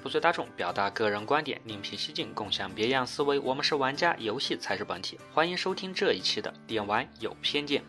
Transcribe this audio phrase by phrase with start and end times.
[0.00, 3.36] 不随大众，表达个人观点，另辟蹊径，共享别样思维。
[3.40, 5.18] 我们是玩家，游戏才是本体。
[5.34, 7.82] 欢迎收听这一期的点玩有偏见。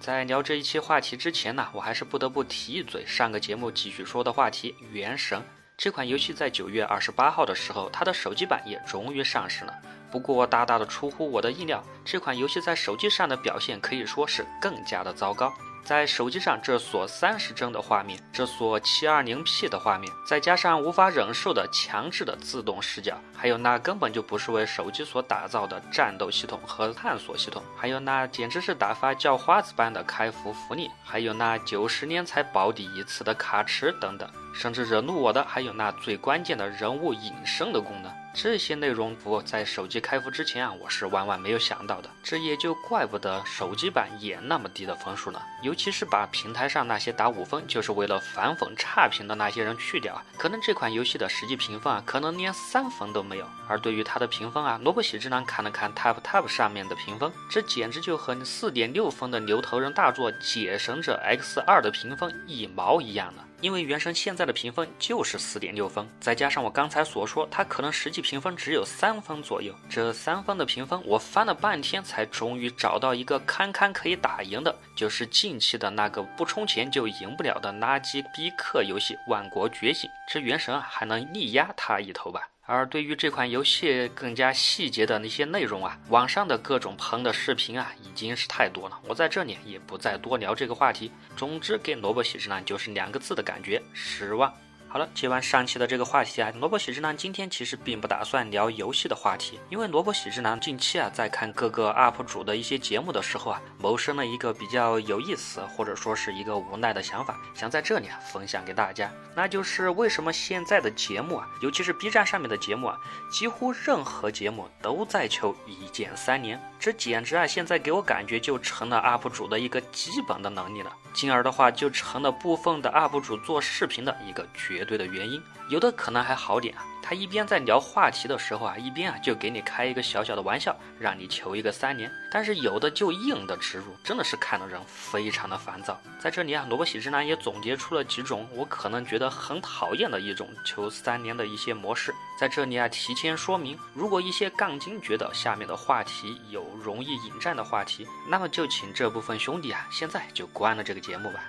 [0.00, 5.38] 在聊这一期话题之前呢，我还是不得不提一嘴上个节目继续说的话题《原神》
[5.76, 9.72] 这款游戏，在九月二十八号的时候，它的手机版也终于上市了。
[10.10, 15.52] 不过大大的出乎我的意料，这款游戏在手机上的表现可以说是更加的糟糕。
[15.84, 38.21] 在手机上，这所三十帧的画面，这所七二零 P 的画面，再加上无法忍受的强制的自动视角，还有那根本就不是为手机所打造的战斗系统和探索系统，还有那简直是打发叫花子般的开服福利，还有那九十年才保底一次的卡池等等，甚至惹怒我的还有那最关键的人物隐身的功能。
[38.34, 42.08] 这些内容不在手机开服之前啊，我是万万没有想到的。
[42.22, 45.42] 这也就怪不得手机版也那么低的分数了。
[45.62, 53.46] 尤其是把平台上那些打五分就是为了反讽差评的那些人去掉啊，可能这款游戏的实际评分啊，可能连三分都没有。
[53.68, 63.44] 而对于它的评分啊，萝卜喜之郎看了看 TapTap 上面的评分，这简直就和四点六分的牛头人大作《解神者 X 二》的评分一毛一样了。
[63.62, 69.72] 因为原神现在的评分就是四点六分，再加上我刚才所说，它可能实际评分只有三分左右。
[69.88, 80.10] 这三分的评分，我翻了半天才终于找到一个堪堪可以打赢的，就是近期的那个不充钱就赢不了的垃圾逼氪游戏《万国觉醒》。
[80.28, 82.48] 这原神啊，还能力压它一头吧？
[82.74, 88.98] 而对于这款游戏更加细节的那些内容啊，网上的各种喷的视频啊，已经是太多了。
[89.06, 91.12] 我在这里也不再多聊这个话题。
[91.36, 94.50] 总之，给萝卜喜之郎就是两个字的感觉：失望。
[94.92, 112.98] 好了，接完上期的这个话题啊，萝卜喜之郎今天其实并不打算聊游戏的话题，因为萝卜喜之郎近期啊，在看各个 UP 主的一些节目的时候啊，萌生了一个比较有意思或者说是一个无奈的想法，想在这里啊分享给大家，那就是为什么现在的节目啊，尤其是 B 站上面的节目啊，
[113.30, 124.84] 几乎任何节目都在求一键三连，这简直啊，现在给我感觉就成了 UP 主的一个基本的能力了，进而的话就成了部分的 UP 主做视频的一个绝。
[124.84, 126.84] 对的原因，有的可能还好点啊。
[127.02, 132.10] 他一边在聊话题的时候啊，一边啊就给你开一个小小的玩笑，让你求一个三连。
[132.30, 136.00] 但是有的就硬的植入，真的是看的人非常的烦躁。
[136.20, 142.14] 在这里啊，萝卜喜之男也总结出了几种我可能觉得很讨厌的一种求三连的一些模式。
[142.38, 151.40] 在这里啊，提前说明，如果一些杠精觉得下面的话题有容易引战的话题，那么就请这部分兄弟啊，现在就关了这个节目吧。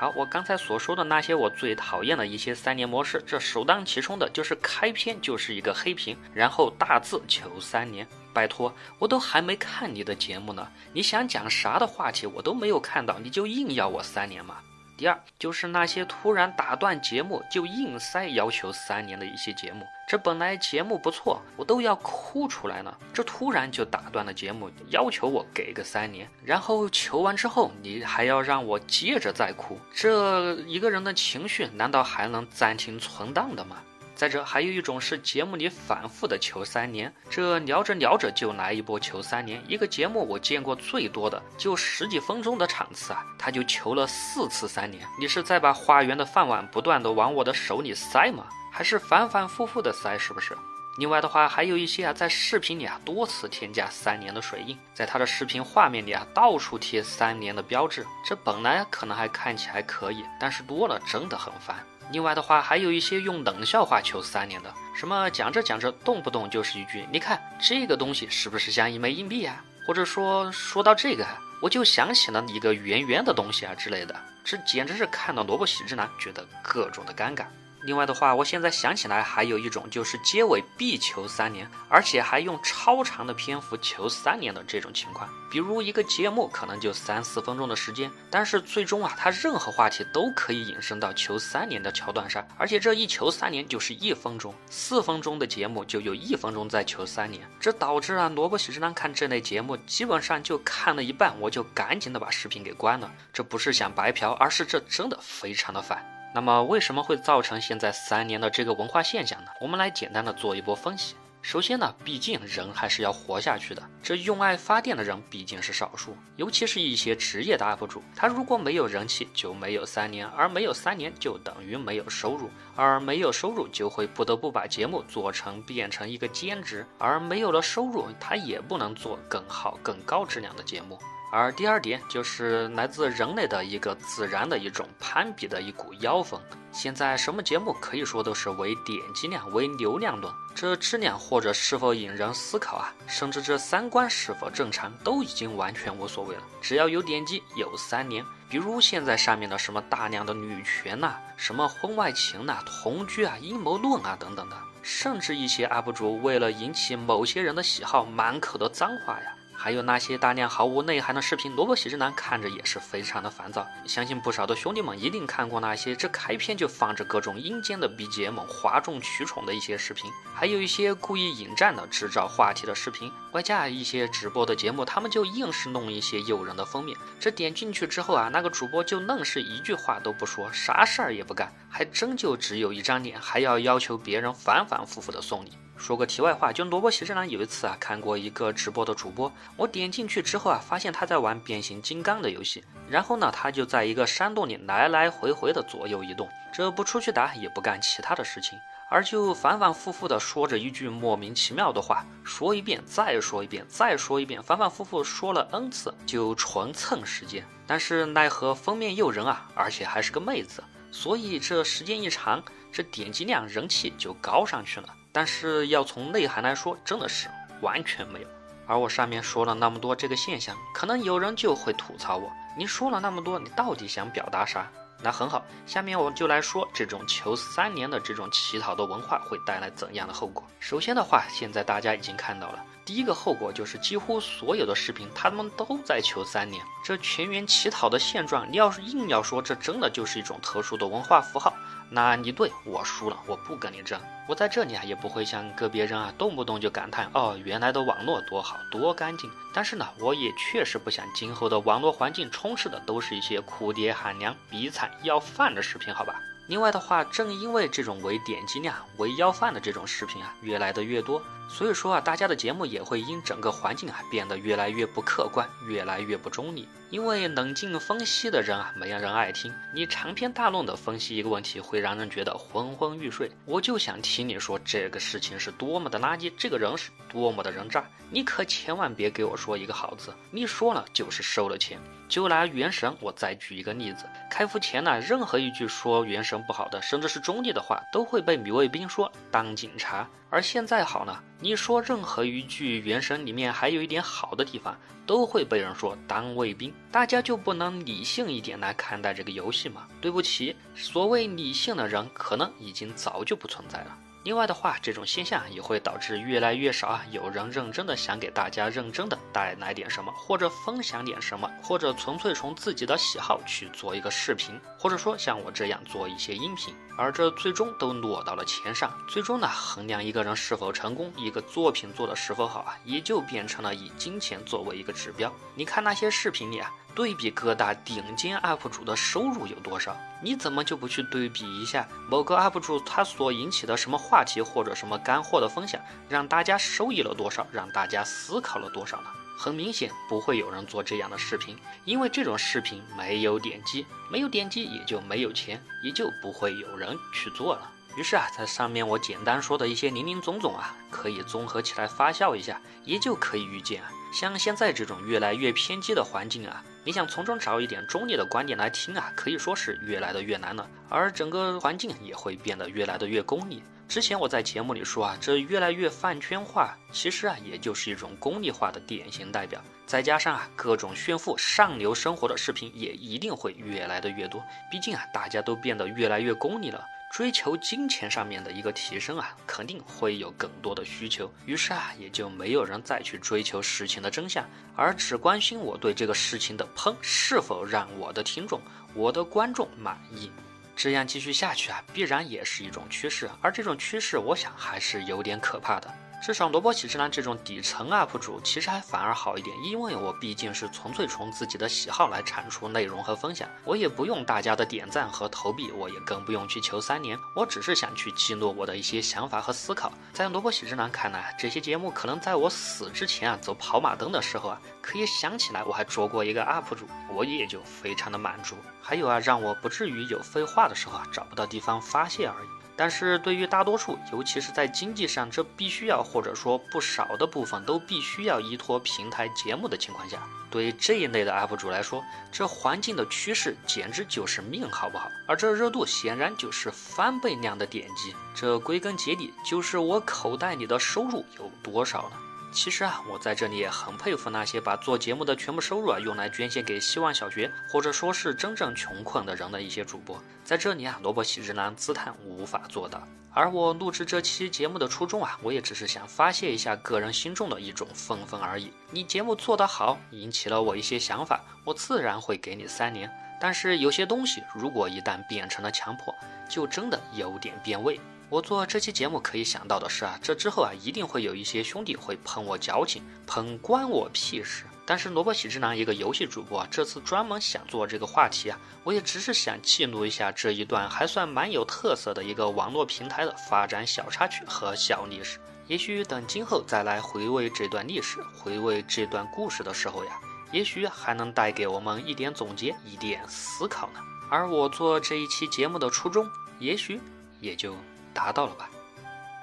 [0.00, 8.06] 好，我刚才所说的那些我最讨厌的一些三连模式，这首当其冲的就是开篇就是一个黑屏，然后大字求三连。
[8.32, 14.58] 拜托，我都还没看你的节目呢，你想讲啥的话题我都没有看到，你就硬要我三连吗？
[14.96, 22.96] 第二就是那些突然打断节目就硬塞要求三年的一些节目，这本来节目不错，我都要哭出来了。
[23.12, 33.76] 这突然就打断了节目，要求我给个三连，然后求完之后你还要让我接着再哭，这一个人的情绪难道还能暂停存档的吗？
[34.18, 39.62] 再者，还有一种是节目里反复的求三连，这聊着聊着就来一波求三连。
[39.68, 45.06] 一个节目我见过最多的就十几分钟的场次啊，他就求了四次三连。
[45.20, 48.44] 你是在把花园的饭碗不断的往我的手里塞吗？
[48.72, 50.18] 还是反反复复的塞？
[50.18, 50.52] 是不是？
[50.98, 58.04] 另外的话，还有一些啊，在视频里啊多次添加三连的水印，在他的视频画面里啊到处贴三连的标志。
[58.28, 61.76] 这本来可能还看起来可以，但是多了真的很烦。
[62.10, 71.26] 另外的话，还有一些用冷笑话求三连的，什么讲着讲着，动不动就是一句“你看这个东西是不是像一枚硬币啊？”或者说说到这个，
[71.62, 74.14] 我就想起了一个圆圆的东西啊之类的，
[74.44, 77.44] 这简直是看到萝卜喜之男觉得各种的尴尬。
[77.88, 85.26] 另外的话，我现在想起来还有一种，就是结尾必求三年，而且还用超长的篇幅求三年的这种情况。
[85.50, 103.10] 比如一个节目可能就三四分钟的时间，但是最终啊，它任何话题都可以引申到求三年的桥段上，而且这一求三年就是一分钟，四分钟的节目就有一分钟在求三年，这导致啊，萝卜喜之郎看这类节目基本上就看了一半，我就赶紧的把视频给关了。
[103.32, 106.17] 这不是想白嫖，而是这真的非常的烦。
[106.34, 109.50] 那么为什么会造成现在三年的这个文化现象呢？
[109.60, 111.14] 我们来简单的做一波分析。
[111.40, 130.98] 首先呢，毕竟人还是要活下去的，这用爱发电的人毕竟是少数，尤其是一些职业的 UP 主，他如果没有人气，就没有三年，而没有三年就等于没有收入，而没有收入就会不得不把节目做成变成一个兼职，而没有了收入，他也不能做更好、更高质量的节目。
[131.30, 136.40] 而第二点就是来自人类的一个自然的一种攀比的一股妖风。
[136.72, 146.42] 现在什么节目可以说都是为点击量、为流量论，这质量或者是否引人思考啊，甚至这三观是否正常，都已经完全无所谓了。
[146.60, 148.24] 只要有点击，有三连。
[148.50, 159.34] 比如现在上面的什么大量的女权呐，什么婚外情呐、同居啊、阴谋论啊等等的，甚至一些 UP 主为了引起某些人的喜好，满口的脏话呀。
[159.60, 163.66] 还有那些大量毫无内涵的视频，萝卜喜之男看着也是非常的烦躁。
[163.84, 176.96] 相信不少的兄弟们一定看过那些这开篇就放着各种阴间的 BGM、哗众取宠的一些视频，还有一些故意引战的、制造话题的视频，外加一些直播的节目，他们就硬是弄一些诱人的封面。
[177.18, 185.50] 这点进去之后啊，那个主播就愣是一句话都不说，啥事儿也不干，还真就只有一张脸，还要要求别人反反复复的送礼。
[185.78, 198.58] 说个题外话，就萝卜喜之郎有一次啊，看过一个直播的主播，我点进去之后啊，发现他在玩变形金刚的游戏，然后呢，他就在一个山洞里来来回回的左右移动，这不出去打，也不干其他的事情，
[198.90, 207.46] 而就反反复复的说着一句莫名其妙的话，说一遍，再说一遍，再说一遍，反反复复说了 n 次，就纯蹭时间。
[207.66, 212.42] 但是奈何封面诱人啊，而且还是个妹子，所以这时间一长，
[212.72, 214.88] 这点击量、人气就高上去了。
[215.12, 217.28] 但是要从内涵来说，真的是
[217.60, 218.28] 完全没有。
[218.66, 224.70] 而我上面说了那么多这个现象，可能有人就会吐槽我：你说了那么多，你到底想表达啥？
[225.00, 230.44] 那很好，下面我就来说这种求三年的这种乞讨的文化会带来怎样的后果。
[230.58, 241.54] 首先的话，现在大家已经看到了，第一个后果就是几乎所有的视频他们都在求三年，这全员乞讨的现状，你要是硬要说这真的就是一种特殊的文化符号。
[241.90, 244.00] 那你对我输了，我不跟你争。
[244.28, 249.30] 我在这里啊，也不会像个别人啊，动不动就感叹哦，原来的网络多好多干净。
[249.54, 256.20] 但是呢，我也确实不想今后的网络环境充斥的都是一些哭爹喊娘、比惨要饭的视频，好吧？
[256.46, 266.68] 另外的话，正因为这种为点击量、为要饭的这种视频啊，越来的越多，所以说啊，大家的节目也会因整个环境啊变得越来越不客观，越来越不中立。
[266.90, 269.52] 因为冷静分析的人啊，没人爱听。
[269.74, 273.30] 你长篇大论的分析一个问题，会让人觉得昏昏欲睡。
[273.44, 277.84] 我就想听你说这个事情是多么的垃圾，这个人是多么的人渣。
[278.10, 281.78] 你可千万别给我说一个好字，你说了就是收了钱。
[282.08, 284.06] 就拿原神，我再举一个例子。
[284.30, 290.08] 开服前呢，任何一句说原神不好的，甚至是中立的话，都会被米卫兵说当警察。
[290.30, 296.74] 而现在好呢，你说任何一句原神里面还有一点好的地方，都会被人说当卫兵。
[296.90, 299.86] 大家就不能理性一点来看待这个游戏吗？
[300.00, 303.96] 对不起，所谓理性的人，可能已经早就不存在了。
[304.24, 318.92] 另外的话，这种现象也会导致越来越少啊有人认真的想给大家认真的带来点什么，或者分享点什么，或者纯粹从自己的喜好去做一个视频，或者说像我这样做一些音频，而这最终都落到了钱上。
[319.06, 325.32] 最终呢，衡量一个人是否成功，一个作品做的是否好啊，也就变成了以金钱作为一个指标。
[325.54, 326.70] 你看那些视频里啊。
[326.94, 339.10] 对比各大顶尖 UP 主的收入有多少，你怎么就不去对比一下某个 UP 主他所引起的什么话题或者什么干货的分享，让大家收益了多少，让大家思考了多少呢？
[339.38, 347.70] 很明显不会有人做这样的视频，因为这种视频没有点击，没有点击也就没有钱，也就不会有人去做了。
[347.96, 356.64] 于是啊，在上面我简单说的一些林林总总啊，可以综合起来发酵一下，也就可以预见啊，像现在这种越来越偏激的环境啊。
[356.84, 363.62] 你想从中找一点中立的观点来听啊，可以说是越来的越难了，而整个环境也会变得越来的越功利。
[363.88, 369.64] 之前我在节目里说啊，这越来越饭圈化，其实啊，也就是一种功利化的典型代表。
[369.86, 376.84] 再加上啊，各种炫富上流生活的视频也一定会越来的越多，毕竟啊，大家都变得越来越功利了。
[377.10, 384.44] 追求金钱上面的一个提升啊，肯定会有更多的需求，于是啊，也就没有人再去追求事情的真相，
[384.76, 388.60] 而只关心我对这个事情的喷是否让我的听众、
[388.92, 390.30] 我的观众满意。
[390.78, 395.92] 这样继续下去啊，必然也是一种趋势，而这种趋势，我想还是有点可怕的。
[396.20, 409.92] 至少萝卜喜之男这种底层 UP 主其实还反而好一点，因为我毕竟是纯粹从自己的喜好来产出内容和分享，我也不用大家的点赞和投币，我也更不用去求三连，我只是想去记录我的一些想法和思考。
[410.12, 418.56] 在萝卜喜之男看来，这些节目可能在我死之前啊走跑马灯的时候啊，可以想起来我还做过一个 UP 主，我也就非常的满足。
[418.82, 422.48] 还有啊，让我不至于有废话的时候啊找不到地方发泄而已。
[422.78, 435.10] 但是对于大多数，尤其是在经济上这必须要或者说不少的部分都必须要依托平台节目的情况下，对这一类的 UP 主来说，这环境的趋势简直就是命，好不好？
[435.26, 442.12] 而这热度显然就是翻倍量的点击，这归根结底就是我口袋里的收入有多少了。
[442.50, 450.20] 其实啊，我在这里也很佩服那些把做节目的全部收入啊用来捐献给希望小学，或者说是真正穷困的人的一些主播。
[450.42, 453.06] 在这里啊，萝卜喜之郎自叹无法做到。
[453.34, 458.72] 而我录制这期节目的初衷啊，我也只是想发泄一下个人心中的一种愤愤而已。
[458.90, 463.08] 你节目做得好，引起了我一些想法，我自然会给你三连。
[463.40, 466.12] 但是有些东西，如果一旦变成了强迫，
[466.48, 468.00] 就真的有点变味。
[468.30, 474.64] 我做这期节目可以想到的是啊，这之后啊，一定会有一些兄弟会喷我矫情，喷关我屁事。
[474.84, 485.38] 但是萝卜喜之郎一个游戏主播啊，这次专门想做这个话题啊，我也只是想记录一下这一段还算蛮有特色的一个网络平台的发展小插曲和小历史。
[485.66, 490.12] 也许等今后再来回味这段历史，回味这段故事的时候呀，
[490.52, 494.00] 也许还能带给我们一点总结，一点思考呢。
[494.30, 497.00] 而我做这一期节目的初衷，也许
[497.40, 497.74] 也就。
[498.14, 498.70] 达到了吧？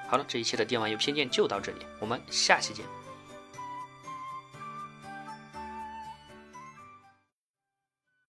[0.07, 2.85] 好了，这一期的电玩游戏偏见就到这里，我们下期见。